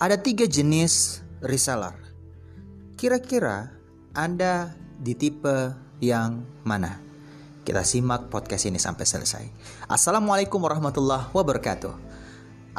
[0.00, 1.92] Ada tiga jenis reseller.
[2.96, 3.68] Kira-kira
[4.16, 7.04] Anda di tipe yang mana?
[7.60, 9.44] Kita simak podcast ini sampai selesai.
[9.92, 11.92] Assalamualaikum warahmatullahi wabarakatuh.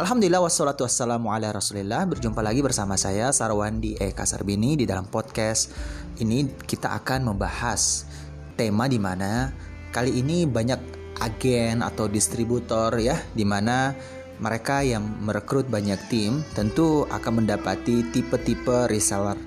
[0.01, 5.67] Alhamdulillah wassalatu wassalamu ala rasulillah Berjumpa lagi bersama saya Sarwandi Eka Sarbini Di dalam podcast
[6.15, 8.07] ini kita akan membahas
[8.55, 9.51] tema di mana
[9.91, 10.79] kali ini banyak
[11.19, 13.91] agen atau distributor ya di mana
[14.41, 19.37] mereka yang merekrut banyak tim tentu akan mendapati tipe-tipe reseller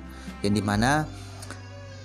[0.40, 1.04] yang di mana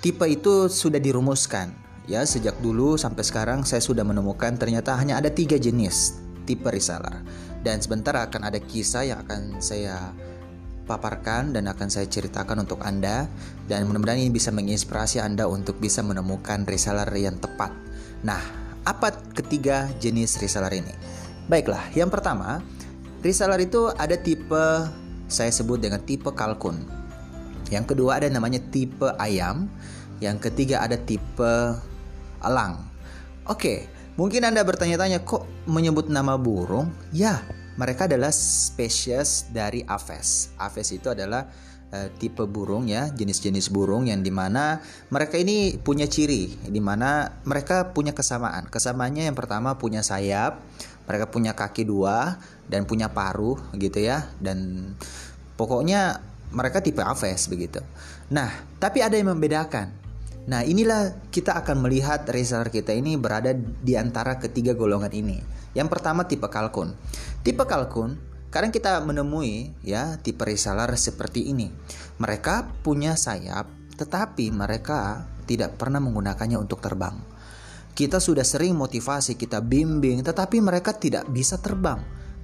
[0.02, 1.70] tipe itu sudah dirumuskan
[2.10, 7.22] ya sejak dulu sampai sekarang saya sudah menemukan ternyata hanya ada tiga jenis tipe reseller
[7.62, 10.10] dan sebentar akan ada kisah yang akan saya
[10.90, 13.30] paparkan dan akan saya ceritakan untuk Anda
[13.70, 17.70] dan mudah-mudahan ini bisa menginspirasi Anda untuk bisa menemukan reseller yang tepat.
[18.26, 18.42] Nah,
[18.82, 20.90] apa ketiga jenis reseller ini?
[21.46, 22.58] Baiklah, yang pertama
[23.20, 24.64] Reseller itu ada tipe
[25.28, 26.88] saya sebut dengan tipe kalkun.
[27.68, 29.68] Yang kedua ada namanya tipe ayam.
[30.20, 31.52] Yang ketiga ada tipe
[32.44, 32.80] elang.
[33.48, 36.92] Oke, mungkin Anda bertanya-tanya kok menyebut nama burung?
[37.12, 37.40] Ya,
[37.80, 40.52] mereka adalah spesies dari Aves.
[40.60, 41.48] Aves itu adalah
[41.92, 47.40] uh, tipe burung ya, jenis-jenis burung yang di mana mereka ini punya ciri, di mana
[47.48, 48.68] mereka punya kesamaan.
[48.68, 50.60] Kesamaannya yang pertama punya sayap,
[51.10, 52.38] mereka punya kaki dua
[52.70, 54.94] dan punya paruh gitu ya dan
[55.58, 56.22] pokoknya
[56.54, 57.82] mereka tipe Aves begitu.
[58.30, 59.90] Nah, tapi ada yang membedakan.
[60.46, 65.42] Nah, inilah kita akan melihat reseller kita ini berada di antara ketiga golongan ini.
[65.74, 66.94] Yang pertama tipe kalkun.
[67.42, 68.18] Tipe kalkun
[68.50, 71.70] kadang kita menemui ya tipe reseller seperti ini.
[72.22, 73.66] Mereka punya sayap
[73.98, 77.14] tetapi mereka tidak pernah menggunakannya untuk terbang.
[77.92, 82.00] Kita sudah sering motivasi, kita bimbing, tetapi mereka tidak bisa terbang.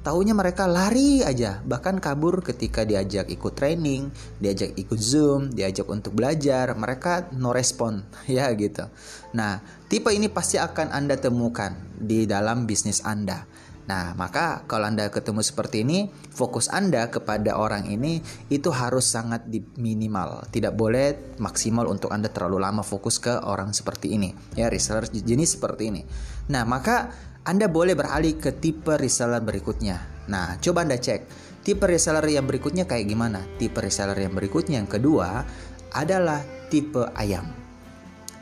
[0.07, 4.07] Tahunya mereka lari aja, bahkan kabur ketika diajak ikut training,
[4.39, 8.87] diajak ikut Zoom, diajak untuk belajar, mereka no respon, ya gitu.
[9.35, 9.59] Nah,
[9.91, 13.43] tipe ini pasti akan Anda temukan di dalam bisnis Anda.
[13.87, 18.19] Nah, maka kalau Anda ketemu seperti ini, fokus Anda kepada orang ini
[18.51, 19.47] itu harus sangat
[19.79, 20.51] minimal.
[20.51, 24.35] Tidak boleh maksimal untuk Anda terlalu lama fokus ke orang seperti ini.
[24.59, 26.03] Ya, reseller jenis seperti ini.
[26.51, 27.15] Nah, maka
[27.47, 30.27] Anda boleh beralih ke tipe reseller berikutnya.
[30.27, 31.55] Nah, coba Anda cek.
[31.63, 33.43] Tipe reseller yang berikutnya kayak gimana?
[33.59, 35.47] Tipe reseller yang berikutnya yang kedua
[35.95, 37.47] adalah tipe ayam.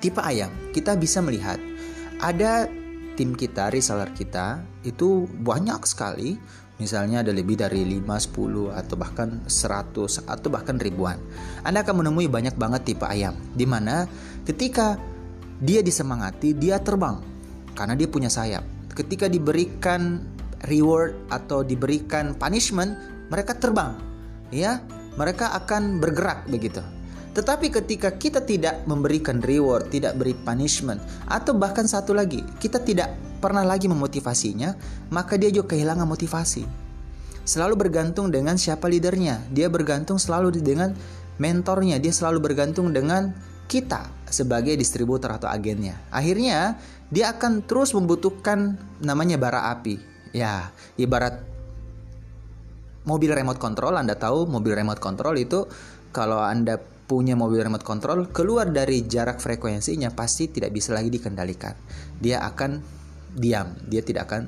[0.00, 1.56] Tipe ayam, kita bisa melihat
[2.20, 2.68] ada
[3.14, 6.36] tim kita, reseller kita itu banyak sekali
[6.74, 11.22] Misalnya ada lebih dari 5, 10 atau bahkan 100 atau bahkan ribuan.
[11.62, 14.10] Anda akan menemui banyak banget tipe ayam di mana
[14.42, 14.98] ketika
[15.62, 17.22] dia disemangati, dia terbang
[17.78, 18.66] karena dia punya sayap.
[18.90, 20.26] Ketika diberikan
[20.66, 22.98] reward atau diberikan punishment,
[23.30, 23.94] mereka terbang.
[24.50, 24.82] Ya,
[25.14, 26.82] mereka akan bergerak begitu.
[27.34, 33.10] Tetapi ketika kita tidak memberikan reward, tidak beri punishment, atau bahkan satu lagi, kita tidak
[33.42, 34.78] pernah lagi memotivasinya,
[35.10, 36.62] maka dia juga kehilangan motivasi.
[37.44, 40.94] Selalu bergantung dengan siapa leadernya, dia bergantung selalu dengan
[41.36, 43.34] mentornya, dia selalu bergantung dengan
[43.66, 45.98] kita sebagai distributor atau agennya.
[46.14, 46.78] Akhirnya
[47.10, 49.98] dia akan terus membutuhkan namanya bara api.
[50.30, 51.42] Ya, ibarat
[53.04, 55.68] mobil remote control, Anda tahu mobil remote control itu
[56.14, 61.76] kalau Anda punya mobil remote control keluar dari jarak frekuensinya pasti tidak bisa lagi dikendalikan.
[62.16, 62.80] Dia akan
[63.36, 64.42] diam, dia tidak akan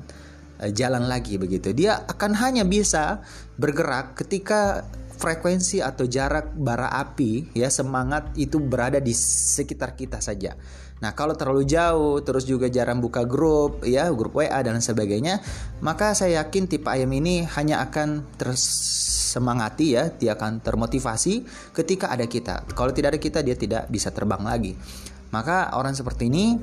[0.65, 1.71] uh, jalan lagi begitu.
[1.77, 3.21] Dia akan hanya bisa
[3.61, 10.53] bergerak ketika frekuensi atau jarak bara api ya semangat itu berada di sekitar kita saja.
[10.97, 15.37] Nah, kalau terlalu jauh, terus juga jarang buka grup, ya grup WA dan sebagainya,
[15.85, 21.45] maka saya yakin tipe ayam ini hanya akan tersemangati ya, dia akan termotivasi
[21.77, 22.65] ketika ada kita.
[22.73, 24.73] Kalau tidak ada kita, dia tidak bisa terbang lagi.
[25.29, 26.57] Maka orang seperti ini,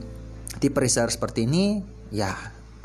[0.58, 1.78] tipe reseller seperti ini,
[2.10, 2.34] ya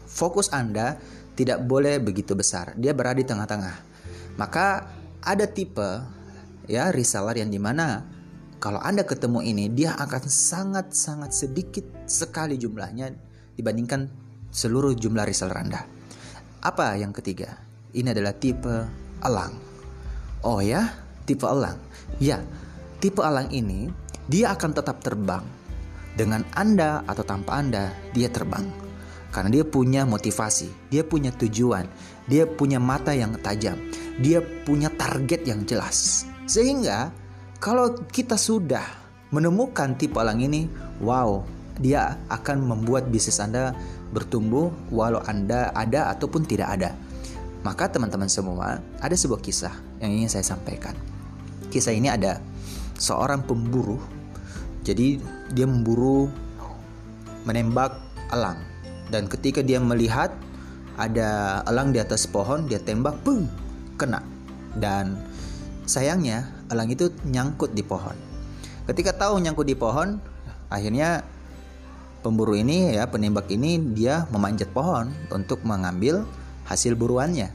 [0.05, 1.01] fokus Anda
[1.33, 2.77] tidak boleh begitu besar.
[2.77, 3.75] Dia berada di tengah-tengah.
[4.37, 4.98] Maka
[5.29, 6.01] ada tipe
[6.65, 8.01] ya reseller yang di mana
[8.59, 13.15] kalau Anda ketemu ini, dia akan sangat-sangat sedikit sekali jumlahnya
[13.55, 14.11] dibandingkan
[14.51, 15.87] seluruh jumlah reseller Anda.
[16.59, 17.55] Apa yang ketiga?
[17.95, 18.83] Ini adalah tipe
[19.23, 19.55] elang.
[20.43, 20.91] Oh ya,
[21.23, 21.79] tipe elang.
[22.19, 22.43] Ya,
[22.99, 23.87] tipe elang ini
[24.27, 25.47] dia akan tetap terbang.
[26.19, 28.67] Dengan Anda atau tanpa Anda, dia terbang.
[29.31, 31.87] Karena dia punya motivasi, dia punya tujuan,
[32.29, 33.75] dia punya mata yang tajam,
[34.21, 36.29] dia punya target yang jelas.
[36.45, 37.09] Sehingga
[37.57, 38.85] kalau kita sudah
[39.33, 40.69] menemukan tipe elang ini,
[41.01, 41.41] wow,
[41.81, 43.73] dia akan membuat bisnis Anda
[44.13, 46.93] bertumbuh walau Anda ada ataupun tidak ada.
[47.65, 50.95] Maka teman-teman semua, ada sebuah kisah yang ingin saya sampaikan.
[51.67, 52.39] Kisah ini ada
[52.95, 53.99] seorang pemburu.
[54.87, 55.19] Jadi
[55.51, 56.31] dia memburu
[57.43, 57.99] menembak
[58.31, 58.63] elang
[59.09, 60.31] dan ketika dia melihat
[60.99, 63.47] ada elang di atas pohon, dia tembak, pung,
[63.95, 64.19] kena.
[64.75, 65.15] Dan
[65.87, 68.13] sayangnya elang itu nyangkut di pohon.
[68.83, 70.19] Ketika tahu nyangkut di pohon,
[70.67, 71.23] akhirnya
[72.19, 76.27] pemburu ini ya penembak ini dia memanjat pohon untuk mengambil
[76.67, 77.49] hasil buruannya.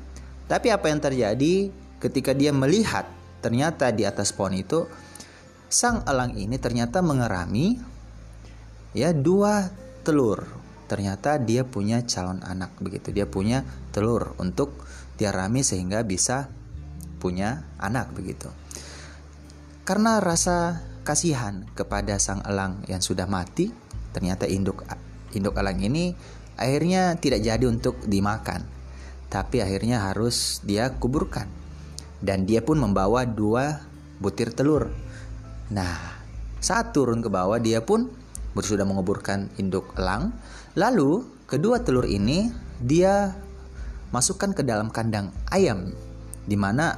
[0.48, 1.68] Tapi apa yang terjadi
[2.00, 3.04] ketika dia melihat
[3.44, 4.88] ternyata di atas pohon itu
[5.68, 7.76] sang elang ini ternyata mengerami
[8.96, 9.68] ya dua
[10.06, 10.63] telur.
[10.84, 13.10] Ternyata dia punya calon anak begitu.
[13.10, 14.84] Dia punya telur untuk
[15.16, 16.50] diarami sehingga bisa
[17.18, 18.52] punya anak begitu.
[19.84, 23.68] Karena rasa kasihan kepada sang elang yang sudah mati,
[24.16, 24.84] ternyata induk
[25.36, 26.16] induk elang ini
[26.56, 28.74] akhirnya tidak jadi untuk dimakan
[29.34, 31.50] tapi akhirnya harus dia kuburkan.
[32.22, 33.82] Dan dia pun membawa dua
[34.22, 34.94] butir telur.
[35.74, 36.22] Nah,
[36.62, 38.14] saat turun ke bawah dia pun
[38.62, 40.30] sudah menguburkan induk elang.
[40.78, 43.34] Lalu kedua telur ini dia
[44.14, 45.90] masukkan ke dalam kandang ayam
[46.46, 46.94] di mana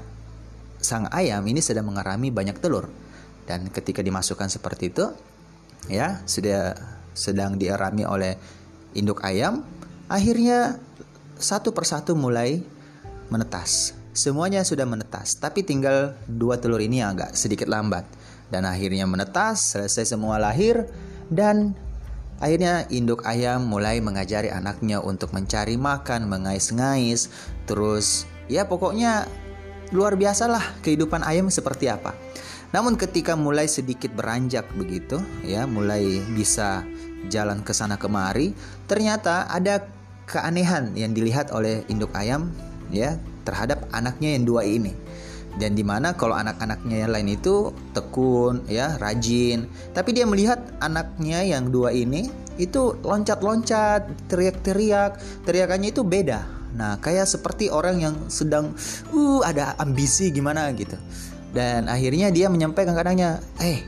[0.82, 2.90] sang ayam ini sedang mengarami banyak telur.
[3.46, 5.06] Dan ketika dimasukkan seperti itu,
[5.86, 6.74] ya, sudah
[7.14, 8.34] sedang diarami oleh
[8.98, 9.62] induk ayam,
[10.10, 10.82] akhirnya
[11.38, 12.60] satu persatu mulai
[13.30, 13.94] menetas.
[14.16, 18.08] Semuanya sudah menetas, tapi tinggal dua telur ini agak sedikit lambat.
[18.50, 20.86] Dan akhirnya menetas, selesai semua lahir,
[21.32, 21.74] dan
[22.38, 27.32] akhirnya induk ayam mulai mengajari anaknya untuk mencari makan, mengais-ngais,
[27.64, 29.26] terus ya pokoknya
[29.94, 32.12] luar biasa lah kehidupan ayam seperti apa.
[32.74, 36.82] Namun ketika mulai sedikit beranjak begitu, ya mulai bisa
[37.30, 38.52] jalan ke sana kemari,
[38.90, 39.86] ternyata ada
[40.26, 42.50] keanehan yang dilihat oleh induk ayam
[42.90, 43.14] ya
[43.46, 45.05] terhadap anaknya yang dua ini
[45.56, 49.64] dan di mana kalau anak-anaknya yang lain itu tekun ya rajin.
[49.96, 52.28] Tapi dia melihat anaknya yang dua ini
[52.60, 55.16] itu loncat-loncat teriak-teriak.
[55.48, 56.44] Teriakannya itu beda.
[56.76, 58.76] Nah kayak seperti orang yang sedang
[59.16, 60.96] uh ada ambisi gimana gitu.
[61.56, 63.80] Dan akhirnya dia menyampaikan kadangnya eh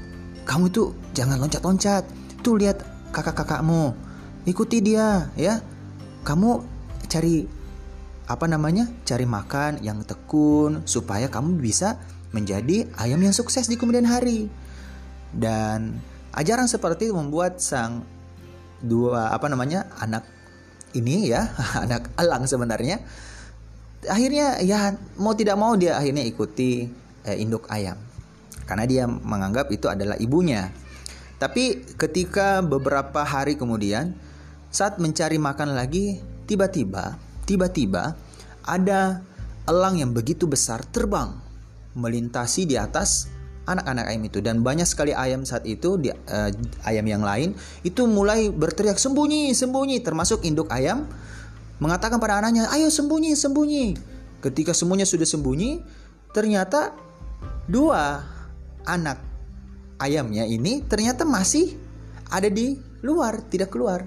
[0.48, 2.08] kamu tuh jangan loncat-loncat.
[2.40, 2.80] Tuh lihat
[3.12, 3.92] kakak-kakakmu.
[4.48, 5.60] Ikuti dia ya.
[6.24, 6.64] Kamu
[7.08, 7.57] cari
[8.28, 8.86] apa namanya?
[9.08, 11.96] Cari makan yang tekun supaya kamu bisa
[12.36, 14.52] menjadi ayam yang sukses di kemudian hari.
[15.32, 15.96] Dan
[16.36, 18.04] ajaran seperti itu membuat sang
[18.84, 19.88] dua apa namanya?
[19.98, 20.28] anak
[20.92, 21.48] ini ya,
[21.84, 23.00] anak elang sebenarnya
[24.06, 26.86] akhirnya ya mau tidak mau dia akhirnya ikuti
[27.26, 27.98] eh, induk ayam
[28.69, 30.69] karena dia menganggap itu adalah ibunya.
[31.40, 34.12] Tapi ketika beberapa hari kemudian
[34.69, 37.16] saat mencari makan lagi, tiba-tiba,
[37.48, 38.12] tiba-tiba
[38.68, 39.24] ada
[39.64, 41.32] elang yang begitu besar terbang
[41.96, 43.32] melintasi di atas
[43.64, 44.38] anak-anak ayam itu.
[44.44, 46.50] Dan banyak sekali ayam saat itu di, uh,
[46.84, 50.04] ayam yang lain itu mulai berteriak sembunyi sembunyi.
[50.04, 51.08] Termasuk induk ayam
[51.80, 53.96] mengatakan pada anaknya ayo sembunyi sembunyi.
[54.44, 55.80] Ketika semuanya sudah sembunyi
[56.36, 56.92] ternyata
[57.66, 58.22] dua
[58.86, 59.18] anak
[59.98, 61.74] ayamnya ini ternyata masih
[62.30, 64.06] ada di luar tidak keluar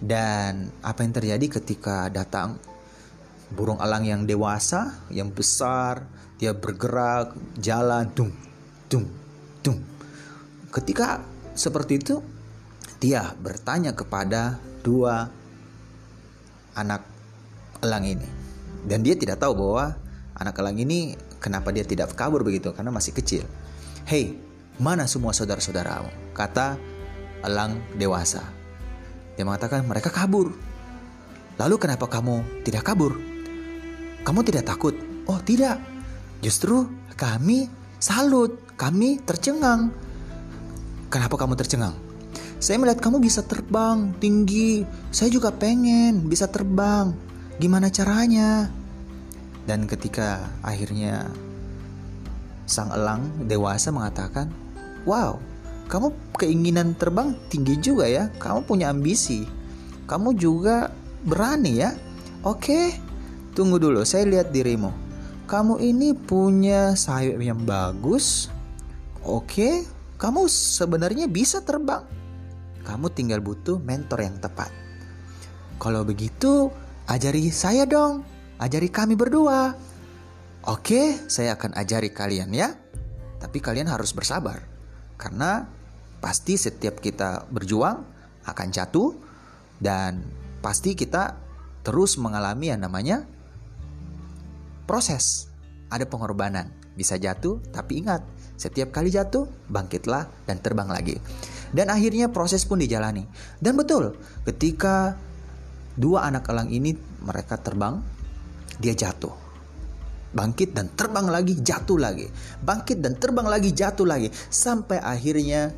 [0.00, 2.60] dan apa yang terjadi ketika datang
[3.52, 6.04] burung elang yang dewasa, yang besar,
[6.36, 8.32] dia bergerak, jalan, tung,
[8.90, 9.06] tung,
[9.64, 9.80] tung.
[10.74, 11.24] Ketika
[11.56, 12.20] seperti itu,
[13.00, 15.30] dia bertanya kepada dua
[16.76, 17.06] anak
[17.80, 18.28] elang ini.
[18.86, 19.96] Dan dia tidak tahu bahwa
[20.36, 23.42] anak elang ini kenapa dia tidak kabur begitu karena masih kecil.
[24.06, 24.36] Hei,
[24.78, 26.36] mana semua saudara-saudaramu?
[26.36, 26.76] Kata
[27.42, 28.55] elang dewasa.
[29.36, 30.56] Dia mengatakan mereka kabur.
[31.56, 33.16] Lalu kenapa kamu tidak kabur?
[34.24, 34.96] Kamu tidak takut?
[35.28, 35.78] Oh tidak.
[36.40, 37.68] Justru kami
[38.00, 39.92] salut, kami tercengang.
[41.12, 41.96] Kenapa kamu tercengang?
[42.56, 44.88] Saya melihat kamu bisa terbang tinggi.
[45.12, 47.12] Saya juga pengen bisa terbang.
[47.60, 48.72] Gimana caranya?
[49.68, 51.28] Dan ketika akhirnya
[52.64, 54.50] sang elang dewasa mengatakan,
[55.04, 55.38] "Wow,
[55.86, 58.26] kamu keinginan terbang tinggi juga ya.
[58.42, 59.46] Kamu punya ambisi.
[60.10, 60.90] Kamu juga
[61.22, 61.94] berani ya.
[62.42, 62.94] Oke,
[63.54, 64.02] tunggu dulu.
[64.02, 64.90] Saya lihat dirimu.
[65.46, 68.50] Kamu ini punya sayap yang bagus.
[69.22, 69.86] Oke,
[70.18, 72.02] kamu sebenarnya bisa terbang.
[72.82, 74.70] Kamu tinggal butuh mentor yang tepat.
[75.78, 76.70] Kalau begitu,
[77.06, 78.26] ajari saya dong.
[78.58, 79.74] Ajari kami berdua.
[80.66, 82.74] Oke, saya akan ajari kalian ya.
[83.38, 84.75] Tapi kalian harus bersabar.
[85.16, 85.64] Karena
[86.20, 87.96] pasti setiap kita berjuang
[88.46, 89.12] akan jatuh
[89.80, 90.24] dan
[90.64, 91.36] pasti kita
[91.84, 93.22] terus mengalami yang namanya
[94.88, 95.50] proses,
[95.90, 96.70] ada pengorbanan.
[96.96, 98.24] Bisa jatuh, tapi ingat,
[98.56, 101.20] setiap kali jatuh, bangkitlah dan terbang lagi.
[101.70, 103.28] Dan akhirnya proses pun dijalani.
[103.60, 104.16] Dan betul,
[104.48, 105.12] ketika
[105.92, 108.00] dua anak elang ini mereka terbang,
[108.80, 109.45] dia jatuh.
[110.36, 112.28] Bangkit dan terbang lagi, jatuh lagi.
[112.60, 114.28] Bangkit dan terbang lagi, jatuh lagi.
[114.52, 115.72] Sampai akhirnya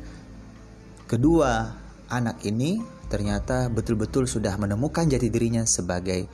[1.07, 1.71] kedua
[2.11, 6.27] anak ini ternyata betul-betul sudah menemukan jati dirinya sebagai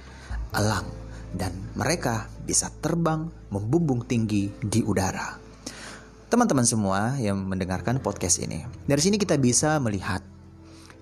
[0.51, 0.89] elang
[1.36, 5.36] dan mereka bisa terbang membumbung tinggi di udara.
[6.25, 10.20] Teman-teman semua yang mendengarkan podcast ini, dari sini kita bisa melihat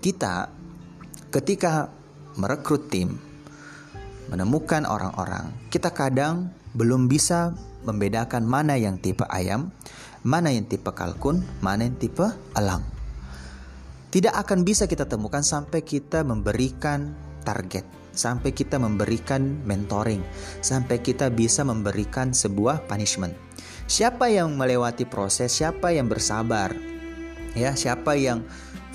[0.03, 0.51] kita
[1.33, 1.89] ketika
[2.37, 3.17] merekrut tim,
[4.29, 7.53] menemukan orang-orang, kita kadang belum bisa
[7.85, 9.73] membedakan mana yang tipe ayam,
[10.25, 12.25] mana yang tipe kalkun, mana yang tipe
[12.57, 12.85] elang.
[14.13, 20.21] Tidak akan bisa kita temukan sampai kita memberikan target sampai kita memberikan mentoring,
[20.61, 23.33] sampai kita bisa memberikan sebuah punishment.
[23.89, 26.71] Siapa yang melewati proses, siapa yang bersabar,
[27.57, 28.45] ya, siapa yang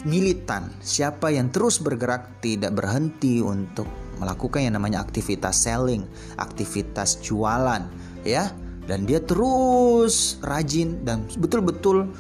[0.06, 6.05] militan, siapa yang terus bergerak tidak berhenti untuk melakukan yang namanya aktivitas selling,
[6.37, 7.87] aktivitas jualan,
[8.23, 8.53] ya,
[8.87, 12.11] dan dia terus rajin dan betul-betul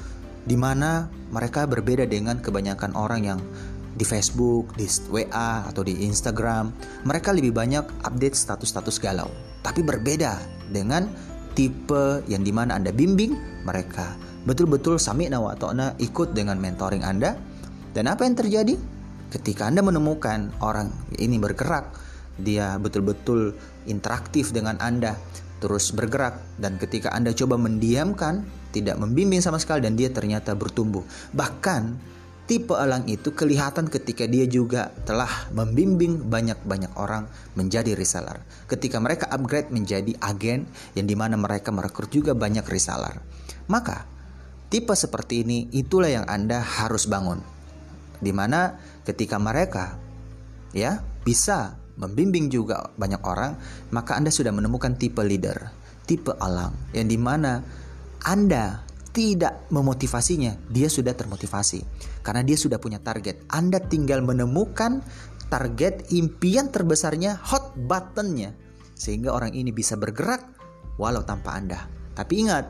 [0.48, 3.40] di mana mereka berbeda dengan kebanyakan orang yang
[3.98, 6.70] di Facebook, di WA atau di Instagram,
[7.02, 9.28] mereka lebih banyak update status-status galau.
[9.60, 10.38] Tapi berbeda
[10.70, 11.10] dengan
[11.58, 13.34] tipe yang di mana Anda bimbing
[13.66, 14.14] mereka
[14.46, 17.36] betul-betul sami ta'na ikut dengan mentoring Anda.
[17.92, 18.78] Dan apa yang terjadi?
[19.28, 20.88] Ketika Anda menemukan orang
[21.20, 21.92] ini bergerak,
[22.40, 23.52] dia betul-betul
[23.84, 25.18] interaktif dengan Anda,
[25.60, 31.04] terus bergerak dan ketika Anda coba mendiamkan, tidak membimbing sama sekali dan dia ternyata bertumbuh.
[31.36, 31.82] Bahkan
[32.48, 38.40] tipe elang itu kelihatan ketika dia juga telah membimbing banyak-banyak orang menjadi reseller.
[38.64, 40.64] Ketika mereka upgrade menjadi agen
[40.96, 43.20] yang di mana mereka merekrut juga banyak reseller.
[43.68, 44.08] Maka
[44.72, 47.57] tipe seperti ini itulah yang Anda harus bangun.
[48.18, 48.74] Di mana
[49.06, 49.98] ketika mereka
[50.74, 53.58] ya bisa membimbing juga banyak orang,
[53.90, 55.70] maka Anda sudah menemukan tipe leader,
[56.06, 57.62] tipe elang yang di mana
[58.22, 61.82] Anda tidak memotivasinya, dia sudah termotivasi
[62.22, 63.42] karena dia sudah punya target.
[63.50, 65.02] Anda tinggal menemukan
[65.50, 68.54] target impian terbesarnya, hot buttonnya,
[68.94, 70.44] sehingga orang ini bisa bergerak
[71.00, 71.82] walau tanpa Anda.
[72.14, 72.64] Tapi ingat,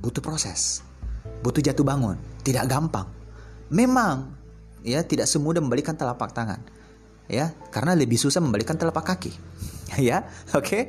[0.00, 0.80] butuh proses,
[1.44, 3.08] butuh jatuh bangun, tidak gampang.
[3.68, 4.32] Memang
[4.86, 6.62] ya tidak semudah membalikan telapak tangan,
[7.26, 9.34] ya karena lebih susah membalikan telapak kaki,
[10.08, 10.22] ya
[10.54, 10.62] oke.
[10.62, 10.82] Okay?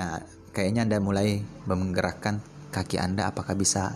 [0.00, 0.24] Nah
[0.56, 2.40] kayaknya anda mulai menggerakkan
[2.72, 3.92] kaki anda, apakah bisa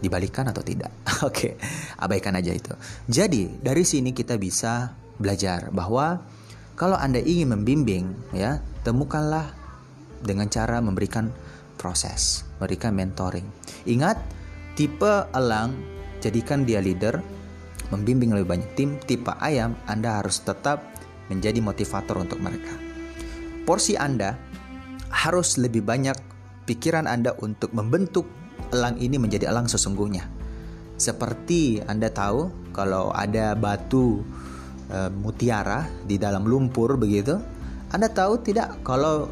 [0.00, 0.90] dibalikan atau tidak.
[1.28, 1.60] Oke,
[2.00, 2.72] abaikan aja itu.
[3.06, 6.24] Jadi, dari sini kita bisa belajar bahwa
[6.74, 9.52] kalau Anda ingin membimbing, ya, temukanlah
[10.24, 11.28] dengan cara memberikan
[11.76, 13.44] proses, memberikan mentoring.
[13.84, 14.16] Ingat,
[14.74, 15.76] tipe elang
[16.24, 17.20] jadikan dia leader,
[17.90, 20.82] membimbing lebih banyak tim, tipe ayam Anda harus tetap
[21.30, 22.74] menjadi motivator untuk mereka.
[23.66, 24.34] Porsi Anda
[25.10, 26.16] harus lebih banyak
[26.66, 28.26] pikiran Anda untuk membentuk
[28.70, 30.26] elang ini menjadi elang sesungguhnya.
[30.98, 34.22] Seperti Anda tahu kalau ada batu
[34.90, 37.38] e, mutiara di dalam lumpur begitu,
[37.90, 39.30] Anda tahu tidak kalau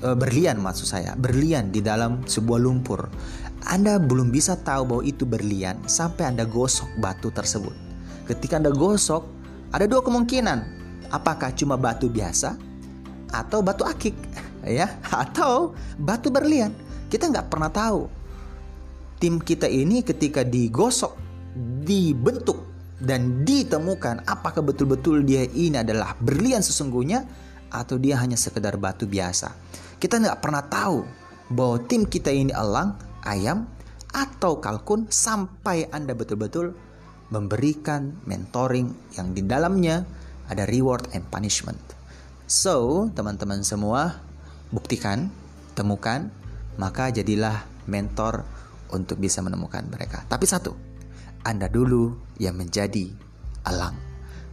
[0.00, 3.10] e, berlian maksud saya, berlian di dalam sebuah lumpur.
[3.68, 7.89] Anda belum bisa tahu bahwa itu berlian sampai Anda gosok batu tersebut.
[8.30, 9.26] Ketika Anda gosok,
[9.74, 10.78] ada dua kemungkinan.
[11.10, 12.54] Apakah cuma batu biasa
[13.34, 14.14] atau batu akik
[14.78, 16.70] ya atau batu berlian?
[17.10, 18.06] Kita nggak pernah tahu
[19.18, 21.18] tim kita ini ketika digosok,
[21.82, 22.70] dibentuk
[23.02, 27.26] dan ditemukan apakah betul-betul dia ini adalah berlian sesungguhnya
[27.74, 29.50] atau dia hanya sekedar batu biasa.
[29.98, 31.02] Kita nggak pernah tahu
[31.50, 32.94] bahwa tim kita ini elang,
[33.26, 33.66] ayam,
[34.14, 36.89] atau kalkun sampai Anda betul-betul
[37.30, 40.02] memberikan mentoring yang di dalamnya
[40.50, 41.78] ada reward and punishment.
[42.50, 44.18] So, teman-teman semua,
[44.74, 45.30] buktikan,
[45.78, 46.34] temukan,
[46.74, 48.42] maka jadilah mentor
[48.90, 50.26] untuk bisa menemukan mereka.
[50.26, 50.74] Tapi satu,
[51.46, 53.14] Anda dulu yang menjadi
[53.70, 53.94] elang.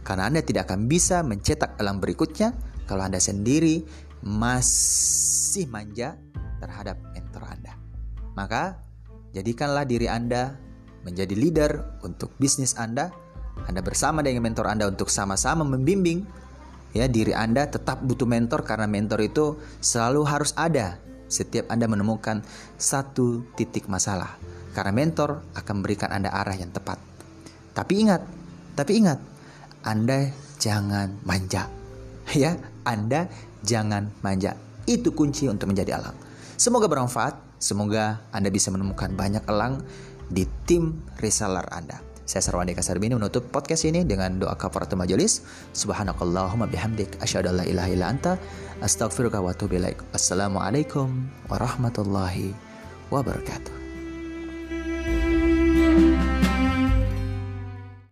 [0.06, 2.54] Karena Anda tidak akan bisa mencetak elang berikutnya
[2.86, 3.82] kalau Anda sendiri
[4.22, 6.14] masih manja
[6.62, 7.74] terhadap mentor Anda.
[8.38, 8.78] Maka,
[9.34, 10.67] jadikanlah diri Anda
[11.02, 13.10] menjadi leader untuk bisnis Anda.
[13.66, 16.22] Anda bersama dengan mentor Anda untuk sama-sama membimbing
[16.96, 20.96] ya diri Anda tetap butuh mentor karena mentor itu selalu harus ada
[21.28, 22.40] setiap Anda menemukan
[22.80, 24.40] satu titik masalah.
[24.72, 26.96] Karena mentor akan memberikan Anda arah yang tepat.
[27.76, 28.22] Tapi ingat,
[28.74, 29.20] tapi ingat,
[29.84, 31.68] Anda jangan manja.
[32.36, 33.24] Ya, Anda
[33.64, 34.52] jangan manja.
[34.84, 36.12] Itu kunci untuk menjadi alam.
[36.60, 39.80] Semoga bermanfaat, semoga Anda bisa menemukan banyak elang
[40.28, 42.00] di tim reseller Anda.
[42.28, 45.40] Saya Sarwandi Kasarbini menutup podcast ini dengan doa kafaratul majelis.
[45.72, 48.36] Subhanakallahumma bihamdik asyhadu an la ilaha illa anta
[48.84, 50.04] astaghfiruka wa atubu ilaik.
[50.12, 51.08] Wassalamualaikum
[51.48, 52.52] warahmatullahi
[53.08, 53.87] wabarakatuh.